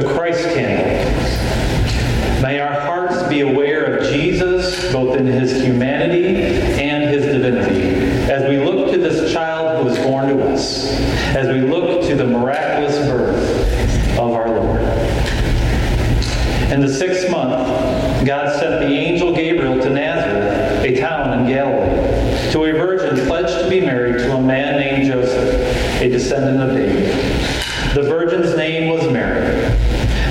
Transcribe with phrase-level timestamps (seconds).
[0.00, 1.12] the Christ candle.
[2.40, 6.36] May our hearts be aware of Jesus, both in his humanity
[6.80, 10.88] and his divinity, as we look to this child who was born to us,
[11.34, 14.80] as we look to the miraculous birth of our Lord.
[16.70, 22.52] In the sixth month, God sent the angel Gabriel to Nazareth, a town in Galilee,
[22.52, 26.76] to a virgin pledged to be married to a man named Joseph, a descendant of
[26.76, 27.58] David.
[27.94, 29.74] The virgin's name was Mary.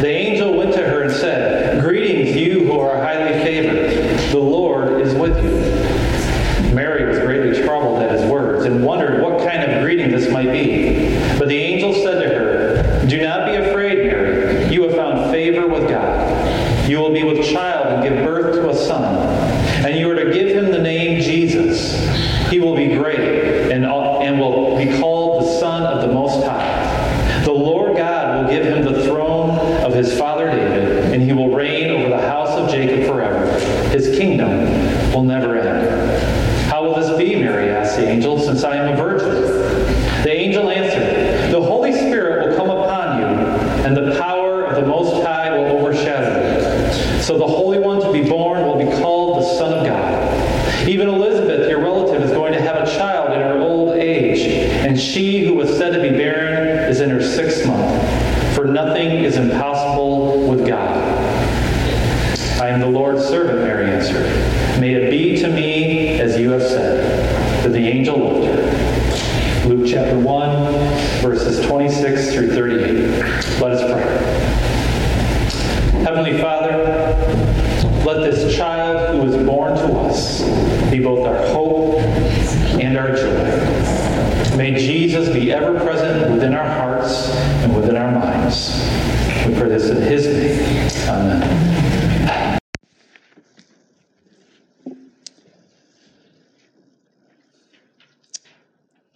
[0.02, 4.20] The angel went to her and said, Greetings, you who are highly favored.
[4.30, 6.72] The Lord is with you.
[6.76, 10.52] Mary was greatly troubled at his words and wondered what kind of greeting this might
[10.52, 11.18] be.
[11.40, 14.72] But the angel said to her, Do not be afraid, Mary.
[14.72, 16.88] You have found favor with God.
[16.88, 19.16] You will be with child and give birth to a son,
[19.84, 21.96] and you are to give him the name Jesus.
[22.52, 27.44] He will be great and, and will be called the Son of the Most High.
[27.48, 31.56] The Lord God will give him the throne of his father David, and he will
[31.56, 33.50] reign over the house of Jacob forever.
[33.90, 34.50] His kingdom
[35.14, 36.70] will never end.
[36.70, 39.30] How will this be, Mary asked the angel, since I am a virgin?
[40.24, 43.26] The angel answered, The Holy Spirit will come upon you,
[43.86, 47.22] and the power of the Most High will overshadow you.
[47.22, 50.88] So the Holy One to be born will be called the Son of God.
[50.88, 54.40] Even Elizabeth, your relative, is going to have a child in her old age,
[54.86, 58.56] and she who was said to be barren is in her sixth month.
[58.56, 60.98] For nothing is impossible with God.
[62.60, 64.26] I am the Lord's servant, Mary answered.
[64.80, 67.64] May it be to me as you have said.
[67.64, 68.47] Then the angel left her.
[69.68, 70.74] Luke chapter 1,
[71.22, 73.62] verses 26 through 38.
[73.62, 74.48] Let us pray.
[76.04, 76.78] Heavenly Father,
[78.06, 80.42] let this child who was born to us
[80.90, 82.00] be both our hope
[82.80, 84.58] and our joy.
[84.58, 87.30] May Jesus be ever present within our hearts
[87.64, 88.80] and within our minds.
[89.46, 91.10] We pray this in his name.
[91.10, 91.77] Amen.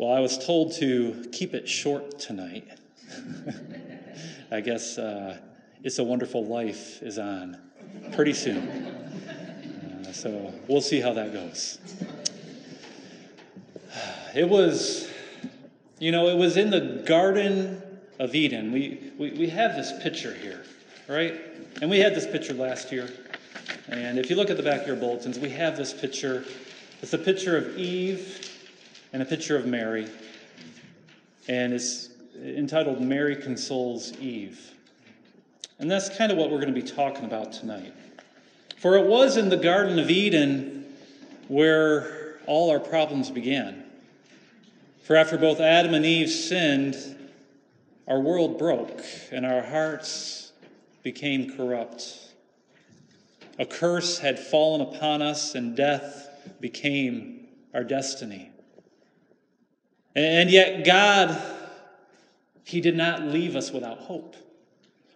[0.01, 2.67] Well, I was told to keep it short tonight.
[4.51, 5.37] I guess uh,
[5.83, 7.59] It's a Wonderful Life is on
[8.11, 8.67] pretty soon.
[8.67, 11.77] Uh, so we'll see how that goes.
[14.33, 15.07] It was,
[15.99, 17.83] you know, it was in the Garden
[18.17, 18.71] of Eden.
[18.71, 20.63] We, we, we have this picture here,
[21.07, 21.39] right?
[21.79, 23.07] And we had this picture last year.
[23.87, 26.43] And if you look at the back of your bulletins, we have this picture.
[27.03, 28.50] It's a picture of Eve
[29.13, 30.07] and a picture of Mary.
[31.47, 32.09] And it's
[32.43, 34.71] entitled Mary Consoles Eve.
[35.79, 37.93] And that's kind of what we're going to be talking about tonight.
[38.77, 40.85] For it was in the Garden of Eden
[41.47, 43.83] where all our problems began.
[45.03, 46.95] For after both Adam and Eve sinned,
[48.07, 50.51] our world broke and our hearts
[51.03, 52.19] became corrupt.
[53.59, 56.29] A curse had fallen upon us, and death
[56.59, 58.49] became our destiny.
[60.15, 61.41] And yet, God,
[62.63, 64.35] He did not leave us without hope.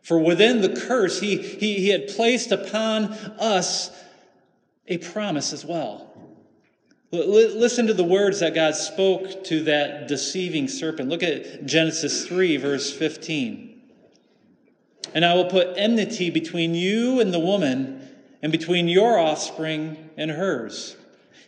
[0.01, 3.05] For within the curse, He, he, he had placed upon
[3.39, 3.91] us
[4.87, 6.11] a promise as well.
[7.11, 11.09] L- listen to the words that God spoke to that deceiving serpent.
[11.09, 13.81] Look at Genesis 3, verse 15.
[15.13, 18.01] And I will put enmity between you and the woman,
[18.41, 20.95] and between your offspring and hers.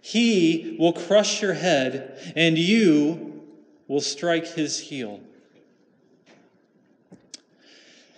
[0.02, 3.27] He will crush your head, and you
[3.88, 5.20] will strike his heel.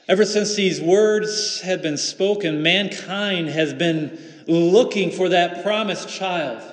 [0.08, 6.64] Ever since these words had been spoken, mankind has been looking for that promised child,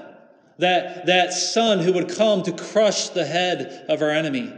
[0.58, 4.50] that, that son who would come to crush the head of our enemy.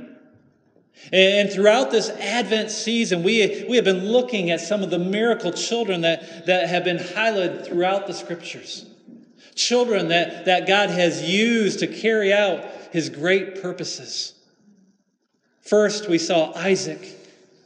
[1.12, 5.52] And throughout this Advent season, we, we have been looking at some of the miracle
[5.52, 8.87] children that, that have been highlighted throughout the scriptures.
[9.58, 14.34] Children that, that God has used to carry out his great purposes.
[15.62, 17.00] First, we saw Isaac,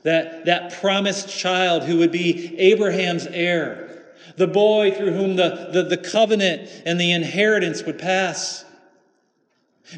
[0.03, 4.07] that, that promised child who would be Abraham's heir,
[4.37, 8.65] the boy through whom the, the, the covenant and the inheritance would pass.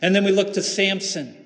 [0.02, 1.37] And then we look to Samson,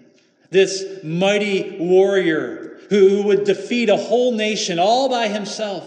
[0.51, 5.85] this mighty warrior who, who would defeat a whole nation all by himself.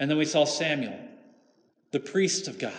[0.00, 0.98] And then we saw Samuel,
[1.90, 2.72] the priest of God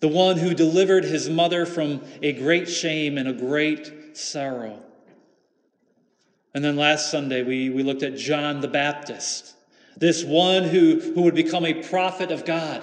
[0.00, 4.82] the one who delivered his mother from a great shame and a great sorrow.
[6.54, 9.54] And then last Sunday, we, we looked at John the Baptist,
[9.96, 12.82] this one who, who would become a prophet of God,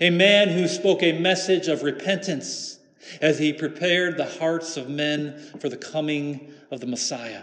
[0.00, 2.78] a man who spoke a message of repentance
[3.20, 7.42] as he prepared the hearts of men for the coming of the Messiah.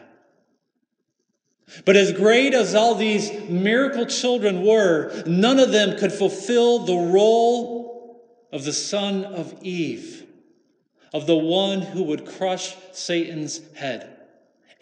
[1.85, 7.11] But as great as all these miracle children were, none of them could fulfill the
[7.11, 8.21] role
[8.51, 10.25] of the son of Eve,
[11.13, 14.17] of the one who would crush Satan's head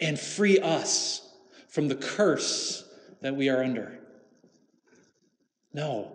[0.00, 1.22] and free us
[1.68, 2.84] from the curse
[3.22, 3.98] that we are under.
[5.72, 6.12] No,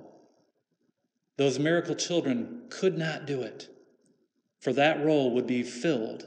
[1.38, 3.70] those miracle children could not do it,
[4.60, 6.26] for that role would be filled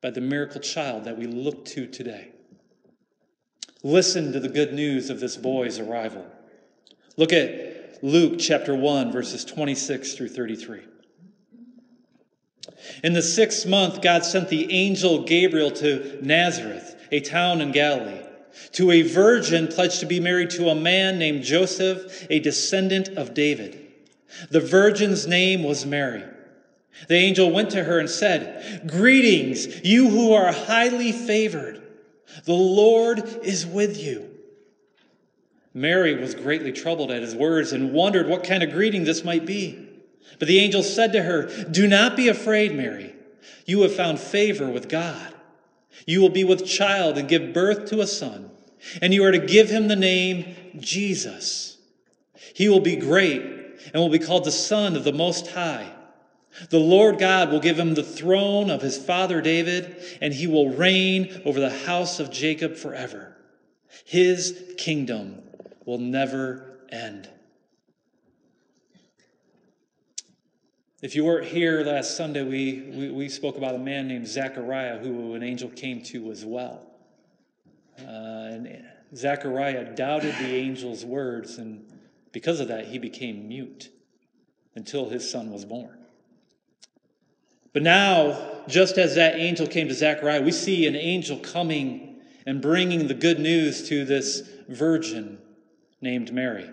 [0.00, 2.33] by the miracle child that we look to today.
[3.84, 6.24] Listen to the good news of this boy's arrival.
[7.18, 10.80] Look at Luke chapter 1, verses 26 through 33.
[13.04, 18.22] In the sixth month, God sent the angel Gabriel to Nazareth, a town in Galilee,
[18.72, 23.34] to a virgin pledged to be married to a man named Joseph, a descendant of
[23.34, 23.92] David.
[24.50, 26.24] The virgin's name was Mary.
[27.08, 31.83] The angel went to her and said, Greetings, you who are highly favored.
[32.44, 34.30] The Lord is with you.
[35.72, 39.44] Mary was greatly troubled at his words and wondered what kind of greeting this might
[39.44, 39.88] be.
[40.38, 43.14] But the angel said to her, Do not be afraid, Mary.
[43.66, 45.34] You have found favor with God.
[46.06, 48.50] You will be with child and give birth to a son,
[49.00, 51.78] and you are to give him the name Jesus.
[52.54, 55.93] He will be great and will be called the Son of the Most High.
[56.70, 60.70] The Lord God will give him the throne of his father David, and he will
[60.70, 63.36] reign over the house of Jacob forever.
[64.04, 65.42] His kingdom
[65.84, 67.28] will never end.
[71.02, 74.98] If you weren't here last Sunday, we, we, we spoke about a man named Zechariah
[74.98, 76.86] who an angel came to as well.
[77.98, 78.84] Uh, and
[79.14, 81.84] Zechariah doubted the angel's words, and
[82.32, 83.90] because of that, he became mute
[84.74, 86.03] until his son was born.
[87.74, 92.62] But now, just as that angel came to Zechariah, we see an angel coming and
[92.62, 95.38] bringing the good news to this virgin
[96.00, 96.70] named Mary.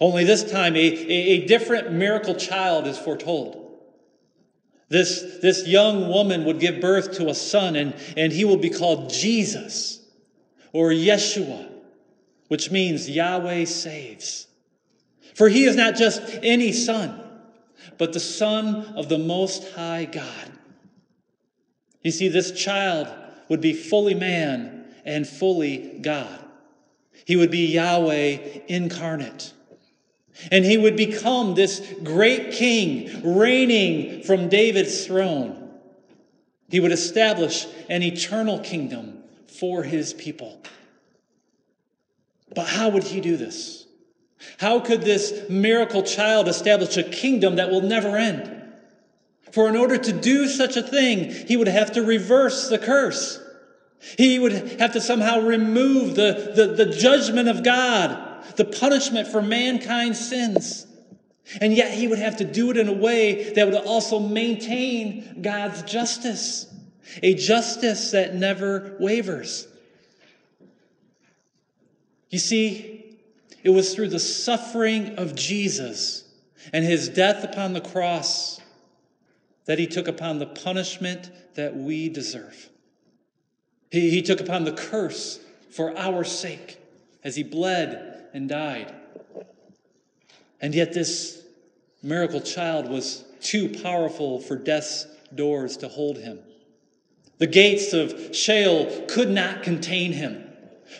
[0.00, 3.58] Only this time, a, a, different miracle child is foretold.
[4.88, 8.70] This, this young woman would give birth to a son, and, and he will be
[8.70, 10.00] called Jesus
[10.72, 11.70] or Yeshua,
[12.48, 14.48] which means Yahweh saves.
[15.34, 17.21] For he is not just any son
[17.98, 20.52] but the Son of the Most High God.
[22.02, 23.08] You see, this child
[23.48, 26.38] would be fully man and fully God.
[27.24, 29.52] He would be Yahweh incarnate.
[30.50, 35.70] And he would become this great king reigning from David's throne.
[36.70, 40.60] He would establish an eternal kingdom for his people.
[42.54, 43.81] But how would he do this?
[44.62, 48.62] How could this miracle child establish a kingdom that will never end?
[49.50, 53.40] For in order to do such a thing, he would have to reverse the curse.
[54.16, 59.42] He would have to somehow remove the, the, the judgment of God, the punishment for
[59.42, 60.86] mankind's sins.
[61.60, 65.42] And yet he would have to do it in a way that would also maintain
[65.42, 66.72] God's justice,
[67.20, 69.66] a justice that never wavers.
[72.30, 73.11] You see,
[73.62, 76.24] it was through the suffering of Jesus
[76.72, 78.60] and his death upon the cross
[79.66, 82.68] that he took upon the punishment that we deserve.
[83.90, 85.38] He, he took upon the curse
[85.70, 86.78] for our sake
[87.22, 88.94] as he bled and died.
[90.60, 91.42] And yet, this
[92.02, 96.38] miracle child was too powerful for death's doors to hold him.
[97.38, 100.48] The gates of Sheol could not contain him.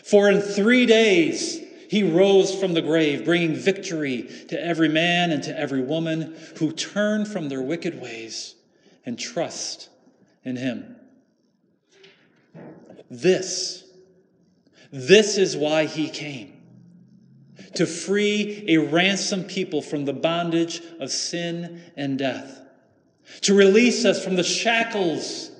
[0.03, 1.62] For in three days,
[1.93, 6.71] he rose from the grave, bringing victory to every man and to every woman who
[6.71, 8.55] turn from their wicked ways
[9.05, 9.89] and trust
[10.43, 10.95] in him.
[13.11, 13.83] This,
[14.91, 16.59] this is why he came
[17.75, 22.59] to free a ransomed people from the bondage of sin and death,
[23.41, 25.51] to release us from the shackles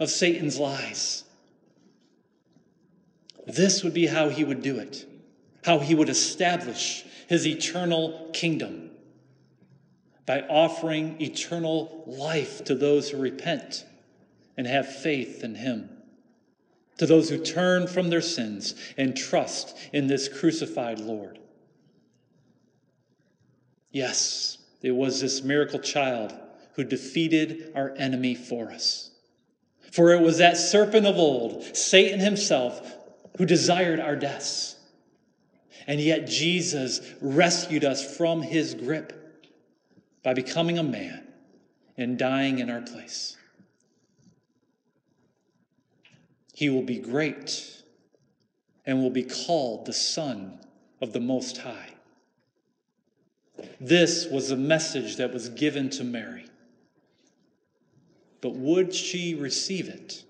[0.00, 1.22] of Satan's lies.
[3.46, 5.06] This would be how he would do it
[5.66, 8.88] how he would establish his eternal kingdom
[10.24, 13.84] by offering eternal life to those who repent
[14.56, 15.90] and have faith in him,
[16.98, 21.40] to those who turn from their sins and trust in this crucified Lord.
[23.90, 26.32] Yes, it was this miracle child
[26.74, 29.10] who defeated our enemy for us.
[29.90, 32.94] For it was that serpent of old, Satan himself,
[33.38, 34.75] who desired our deaths.
[35.86, 39.44] And yet Jesus rescued us from his grip
[40.22, 41.26] by becoming a man
[41.96, 43.36] and dying in our place.
[46.52, 47.82] He will be great
[48.84, 50.58] and will be called the Son
[51.00, 51.90] of the Most High.
[53.80, 56.46] This was the message that was given to Mary.
[58.40, 60.24] But would she receive it?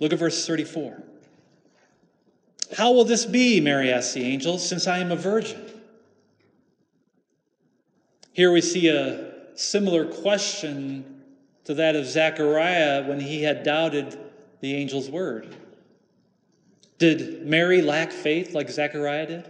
[0.00, 1.02] Look at verse 34.
[2.74, 5.64] How will this be, Mary asked the angel, since I am a virgin?
[8.32, 11.22] Here we see a similar question
[11.64, 14.18] to that of Zechariah when he had doubted
[14.60, 15.54] the angel's word.
[16.98, 19.48] Did Mary lack faith like Zechariah did?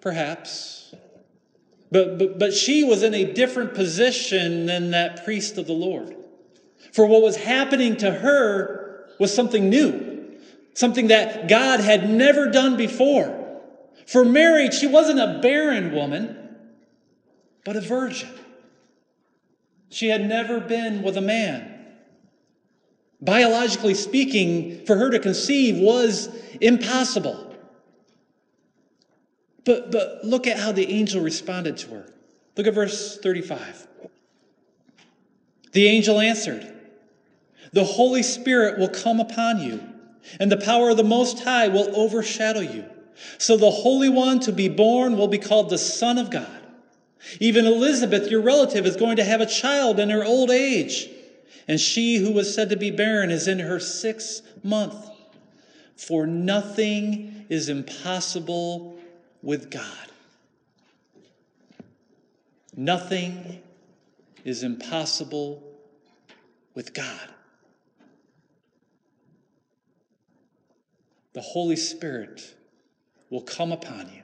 [0.00, 0.94] Perhaps.
[1.90, 6.14] But, but, but she was in a different position than that priest of the Lord.
[6.92, 10.07] For what was happening to her was something new,
[10.78, 13.34] something that God had never done before.
[14.06, 16.38] For Mary, she wasn't a barren woman,
[17.64, 18.28] but a virgin.
[19.90, 21.84] She had never been with a man.
[23.20, 26.28] Biologically speaking, for her to conceive was
[26.60, 27.56] impossible.
[29.64, 32.14] But, but look at how the angel responded to her.
[32.56, 33.88] Look at verse 35.
[35.72, 36.72] The angel answered,
[37.72, 39.80] The Holy Spirit will come upon you,
[40.38, 42.84] and the power of the Most High will overshadow you.
[43.38, 46.46] So the Holy One to be born will be called the Son of God.
[47.40, 51.08] Even Elizabeth, your relative, is going to have a child in her old age,
[51.66, 54.94] and she who was said to be barren is in her sixth month.
[55.96, 58.98] For nothing is impossible
[59.42, 59.84] with God.
[62.76, 63.60] Nothing
[64.44, 65.62] is impossible
[66.74, 67.28] with God.
[71.32, 72.54] The Holy Spirit
[73.30, 74.22] will come upon you.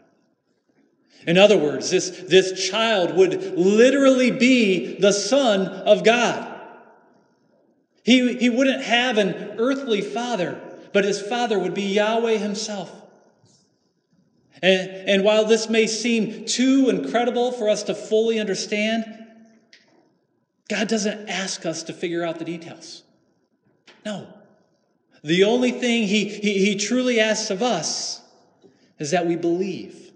[1.27, 6.51] In other words, this, this child would literally be the Son of God.
[8.05, 10.61] He, he wouldn't have an earthly father,
[10.93, 12.91] but his father would be Yahweh himself.
[14.63, 19.05] And, and while this may seem too incredible for us to fully understand,
[20.69, 23.03] God doesn't ask us to figure out the details.
[24.05, 24.27] No.
[25.25, 28.21] The only thing he, he, he truly asks of us
[28.99, 30.12] is that we believe.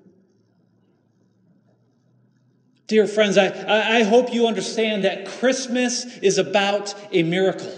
[2.87, 7.73] Dear friends, I, I hope you understand that Christmas is about a miracle.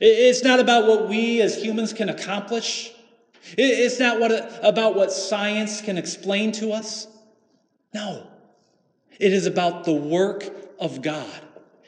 [0.00, 2.92] It's not about what we as humans can accomplish.
[3.58, 7.06] It's not what, about what science can explain to us.
[7.92, 8.26] No.
[9.18, 10.44] It is about the work
[10.78, 11.40] of God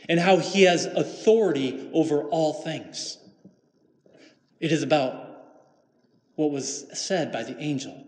[0.07, 3.17] and how He has authority over all things.
[4.63, 5.29] It is about
[6.37, 8.07] what was said by the angel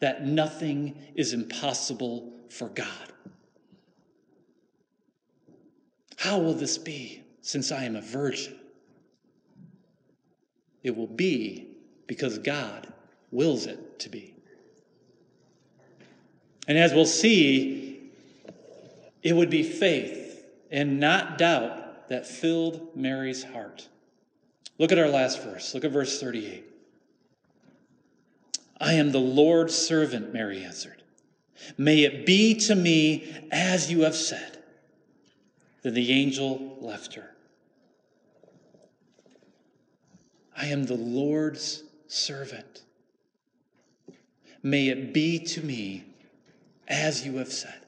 [0.00, 3.12] that nothing is impossible for God.
[6.16, 8.58] How will this be since I am a virgin?
[10.82, 11.68] It will be
[12.08, 12.92] because God
[13.30, 14.34] wills it to be.
[16.66, 18.10] And as we'll see,
[19.22, 23.86] it would be faith and not doubt that filled Mary's heart.
[24.80, 25.74] Look at our last verse.
[25.74, 26.64] Look at verse 38.
[28.80, 31.02] I am the Lord's servant, Mary answered.
[31.76, 34.56] May it be to me as you have said.
[35.82, 37.28] Then the angel left her.
[40.56, 42.84] I am the Lord's servant.
[44.62, 46.04] May it be to me
[46.88, 47.79] as you have said.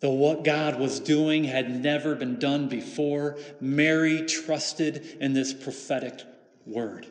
[0.00, 6.22] Though what God was doing had never been done before, Mary trusted in this prophetic
[6.66, 7.06] word.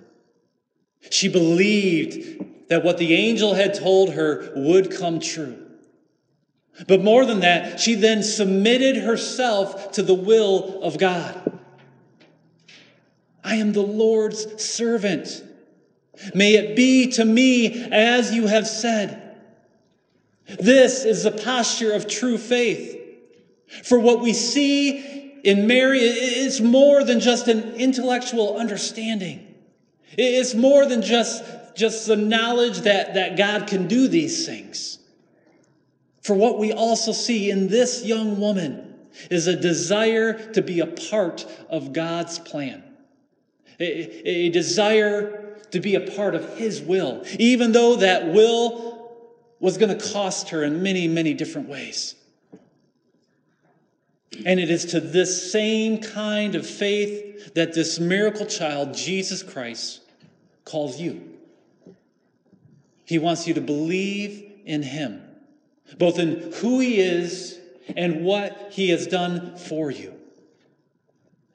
[1.12, 5.66] She believed that what the angel had told her would come true.
[6.88, 11.60] But more than that, she then submitted herself to the will of God.
[13.44, 15.44] I am the Lord's servant.
[16.34, 19.29] May it be to me as you have said.
[20.60, 22.98] This is the posture of true faith.
[23.84, 29.56] For what we see in Mary is more than just an intellectual understanding.
[30.18, 31.44] It's more than just,
[31.76, 34.98] just the knowledge that, that God can do these things.
[36.22, 38.96] For what we also see in this young woman
[39.30, 42.84] is a desire to be a part of God's plan
[43.80, 48.99] a, a desire to be a part of His will, even though that will
[49.60, 52.16] was going to cost her in many, many different ways.
[54.46, 60.02] And it is to this same kind of faith that this miracle child, Jesus Christ,
[60.64, 61.22] calls you.
[63.06, 65.22] He wants you to believe in Him,
[65.98, 67.60] both in who He is
[67.98, 70.14] and what He has done for you.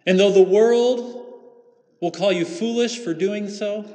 [0.05, 1.25] And though the world
[2.05, 3.87] will call you foolish for doing so.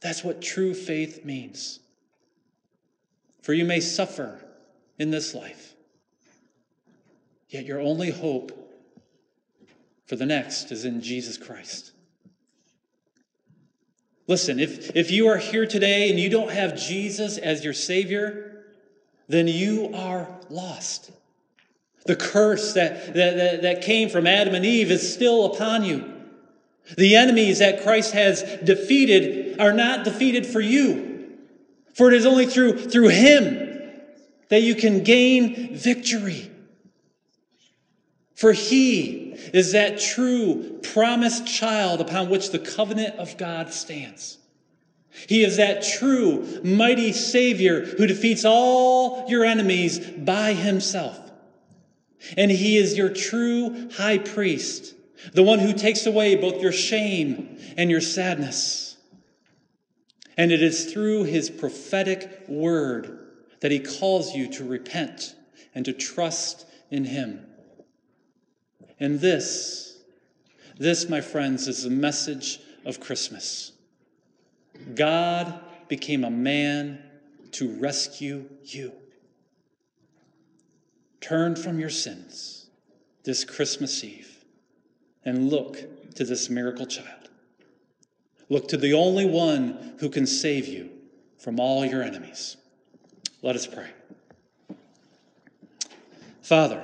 [0.00, 1.80] That's what true faith means.
[3.42, 4.40] For you may suffer
[4.98, 5.74] in this life,
[7.48, 8.58] yet your only hope
[10.06, 11.92] for the next is in Jesus Christ.
[14.28, 18.64] Listen, if, if you are here today and you don't have Jesus as your Savior,
[19.28, 21.10] then you are lost.
[22.06, 26.12] The curse that, that, that, that came from Adam and Eve is still upon you.
[26.96, 31.11] The enemies that Christ has defeated are not defeated for you.
[31.94, 33.90] For it is only through, through Him
[34.48, 36.50] that you can gain victory.
[38.34, 44.38] For He is that true promised child upon which the covenant of God stands.
[45.28, 51.18] He is that true, mighty Savior who defeats all your enemies by Himself.
[52.36, 54.94] And He is your true high priest
[55.32, 58.91] the one who takes away both your shame and your sadness.
[60.36, 63.18] And it is through his prophetic word
[63.60, 65.34] that he calls you to repent
[65.74, 67.46] and to trust in him.
[68.98, 69.98] And this,
[70.78, 73.72] this, my friends, is the message of Christmas.
[74.94, 77.02] God became a man
[77.52, 78.92] to rescue you.
[81.20, 82.70] Turn from your sins
[83.24, 84.44] this Christmas Eve
[85.24, 87.21] and look to this miracle child.
[88.52, 90.90] Look to the only one who can save you
[91.38, 92.58] from all your enemies.
[93.40, 93.88] Let us pray.
[96.42, 96.82] Father,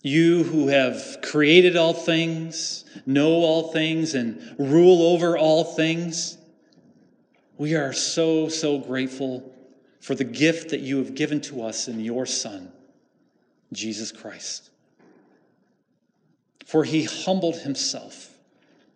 [0.00, 6.38] you who have created all things, know all things, and rule over all things,
[7.56, 9.52] we are so, so grateful
[9.98, 12.70] for the gift that you have given to us in your Son,
[13.72, 14.70] Jesus Christ.
[16.64, 18.37] For he humbled himself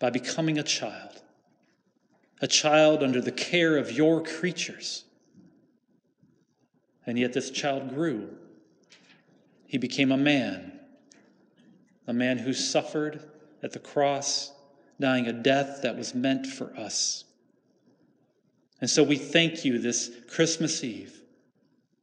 [0.03, 1.23] by becoming a child,
[2.41, 5.05] a child under the care of your creatures.
[7.07, 8.29] And yet this child grew.
[9.69, 10.73] He became a man,
[12.09, 13.23] a man who suffered
[13.63, 14.51] at the cross,
[14.99, 17.23] dying a death that was meant for us.
[18.81, 21.23] And so we thank you this Christmas Eve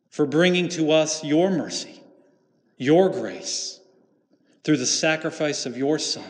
[0.09, 2.01] for bringing to us your mercy,
[2.77, 3.81] your grace
[4.63, 6.23] through the sacrifice of your Son.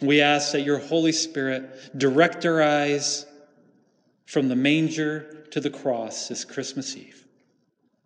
[0.00, 3.26] We ask that your Holy Spirit direct our eyes
[4.26, 7.26] from the manger to the cross this Christmas Eve.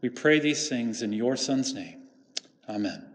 [0.01, 2.03] We pray these things in your Son's name.
[2.69, 3.10] Amen.